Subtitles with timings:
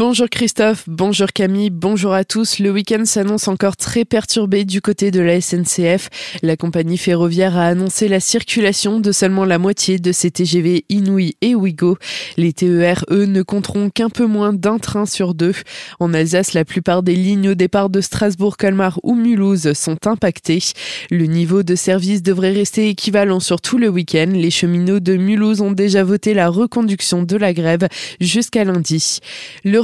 [0.00, 2.58] Bonjour Christophe, bonjour Camille, bonjour à tous.
[2.58, 6.08] Le week-end s'annonce encore très perturbé du côté de la SNCF.
[6.40, 11.36] La compagnie ferroviaire a annoncé la circulation de seulement la moitié de ses TGV Inouï
[11.42, 11.98] et Ouigo.
[12.38, 15.52] Les TER, ne compteront qu'un peu moins d'un train sur deux.
[15.98, 20.62] En Alsace, la plupart des lignes au départ de Strasbourg, Colmar ou Mulhouse sont impactées.
[21.10, 24.30] Le niveau de service devrait rester équivalent sur tout le week-end.
[24.32, 27.86] Les cheminots de Mulhouse ont déjà voté la reconduction de la grève
[28.18, 29.18] jusqu'à lundi.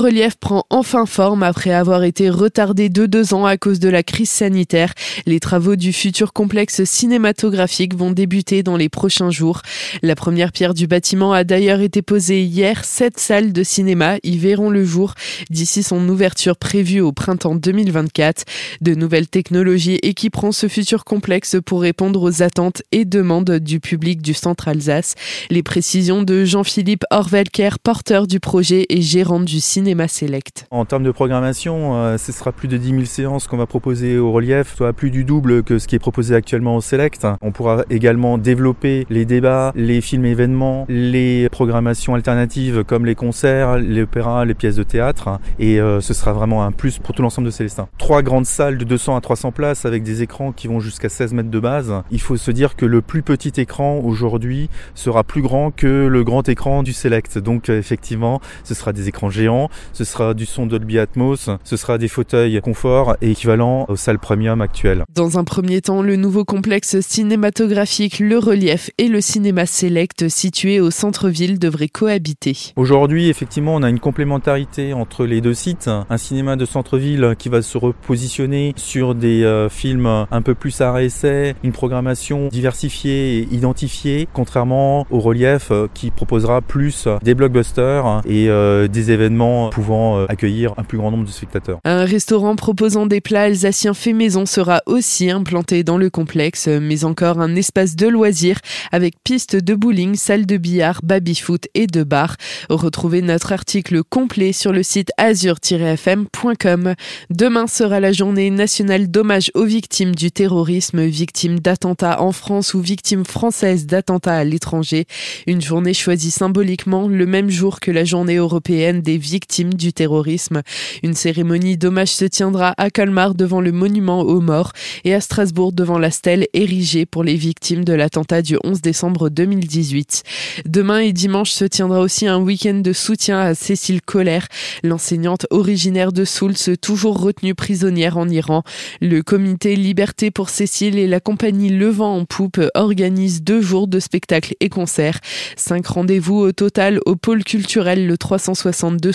[0.06, 4.04] Relief prend enfin forme après avoir été retardé de deux ans à cause de la
[4.04, 4.92] crise sanitaire.
[5.26, 9.62] Les travaux du futur complexe cinématographique vont débuter dans les prochains jours.
[10.02, 12.84] La première pierre du bâtiment a d'ailleurs été posée hier.
[12.84, 15.14] Sept salles de cinéma y verront le jour
[15.50, 18.44] d'ici son ouverture prévue au printemps 2024.
[18.82, 24.22] De nouvelles technologies équiperont ce futur complexe pour répondre aux attentes et demandes du public
[24.22, 25.16] du centre Alsace.
[25.50, 30.66] Les précisions de Jean-Philippe Orvelker, porteur du projet et gérant du cinéma Select.
[30.70, 34.18] En termes de programmation, euh, ce sera plus de 10 000 séances qu'on va proposer
[34.18, 37.26] au relief, soit plus du double que ce qui est proposé actuellement au Select.
[37.40, 43.78] On pourra également développer les débats, les films événements, les programmations alternatives comme les concerts,
[43.78, 45.40] l'opéra, les pièces de théâtre.
[45.58, 47.88] Et euh, ce sera vraiment un plus pour tout l'ensemble de Célestin.
[47.98, 51.32] Trois grandes salles de 200 à 300 places avec des écrans qui vont jusqu'à 16
[51.32, 51.94] mètres de base.
[52.10, 56.24] Il faut se dire que le plus petit écran aujourd'hui sera plus grand que le
[56.24, 57.38] grand écran du Select.
[57.38, 61.76] Donc euh, effectivement, ce sera des écrans géants, ce sera du son Dolby Atmos, ce
[61.76, 65.04] sera des fauteuils confort et équivalent aux salles premium actuelles.
[65.14, 70.80] Dans un premier temps, le nouveau complexe cinématographique Le Relief et le cinéma Select situé
[70.80, 72.72] au centre-ville devraient cohabiter.
[72.76, 75.88] Aujourd'hui, effectivement, on a une complémentarité entre les deux sites.
[75.88, 80.80] Un cinéma de centre-ville qui va se repositionner sur des euh, films un peu plus
[80.80, 87.34] à essai, une programmation diversifiée et identifiée, contrairement au Relief euh, qui proposera plus des
[87.34, 91.78] blockbusters et euh, des événements pouvant euh, accueillir un plus grand nombre de spectateurs.
[91.84, 97.04] Un restaurant proposant des plats alsaciens faits maison sera aussi implanté dans le complexe, mais
[97.04, 98.60] encore un espace de loisirs
[98.92, 102.36] avec piste de bowling, salle de billard, baby-foot et de bar.
[102.68, 106.94] Retrouvez notre article complet sur le site azur-fm.com.
[107.30, 112.80] Demain sera la journée nationale d'hommage aux victimes du terrorisme, victimes d'attentats en France ou
[112.80, 115.06] victimes françaises d'attentats à l'étranger.
[115.46, 120.62] Une journée choisie symboliquement le même jour que la journée européenne des victimes du terrorisme.
[121.02, 124.72] Une cérémonie d'hommage se tiendra à Colmar devant le monument aux morts
[125.04, 129.30] et à Strasbourg devant la stèle érigée pour les victimes de l'attentat du 11 décembre
[129.30, 130.22] 2018.
[130.66, 134.46] Demain et dimanche se tiendra aussi un week-end de soutien à Cécile Colère,
[134.82, 138.62] l'enseignante originaire de Souls, toujours retenue prisonnière en Iran.
[139.00, 143.88] Le comité Liberté pour Cécile et la compagnie Le Vent en Poupe organisent deux jours
[143.88, 145.20] de spectacles et concerts.
[145.56, 149.12] Cinq rendez-vous au total au pôle culturel le 362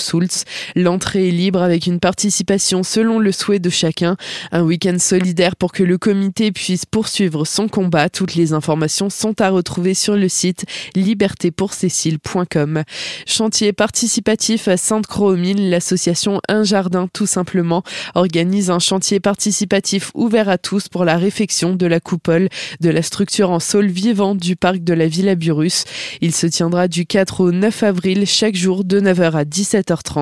[0.75, 4.17] L'entrée est libre avec une participation selon le souhait de chacun.
[4.51, 8.09] Un week-end solidaire pour que le comité puisse poursuivre son combat.
[8.09, 10.65] Toutes les informations sont à retrouver sur le site
[10.95, 12.83] libertépourcécile.com.
[13.25, 17.83] Chantier participatif à Sainte-Croix aux l'association Un Jardin tout simplement
[18.15, 22.49] organise un chantier participatif ouvert à tous pour la réfection de la coupole
[22.79, 25.85] de la structure en sol vivant du parc de la Villa Burus.
[26.21, 30.20] Il se tiendra du 4 au 9 avril chaque jour de 9h à 17h30.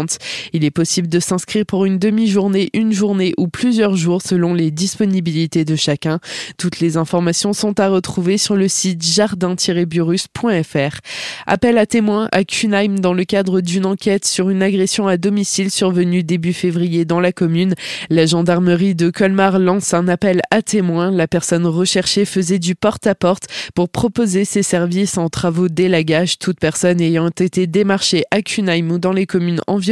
[0.53, 4.71] Il est possible de s'inscrire pour une demi-journée, une journée ou plusieurs jours selon les
[4.71, 6.19] disponibilités de chacun.
[6.57, 10.99] Toutes les informations sont à retrouver sur le site jardin-burus.fr.
[11.47, 15.71] Appel à témoins à Kunheim dans le cadre d'une enquête sur une agression à domicile
[15.71, 17.75] survenue début février dans la commune.
[18.09, 21.11] La gendarmerie de Colmar lance un appel à témoins.
[21.11, 26.39] La personne recherchée faisait du porte-à-porte pour proposer ses services en travaux d'élagage.
[26.39, 29.88] Toute personne ayant été démarchée à Kunheim ou dans les communes environnantes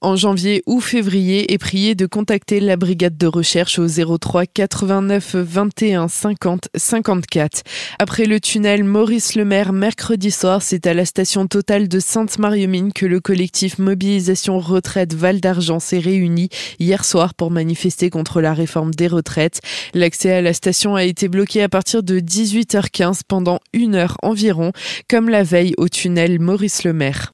[0.00, 5.36] en janvier ou février et prié de contacter la brigade de recherche au 03 89
[5.36, 7.62] 21 50 54.
[7.98, 13.06] Après le tunnel Maurice Lemaire mercredi soir, c'est à la station totale de Sainte-Marie-aux-Mines que
[13.06, 16.48] le collectif Mobilisation Retraite Val d'Argent s'est réuni
[16.78, 19.60] hier soir pour manifester contre la réforme des retraites.
[19.94, 24.72] L'accès à la station a été bloqué à partir de 18h15 pendant une heure environ,
[25.08, 27.32] comme la veille au tunnel Maurice Lemaire.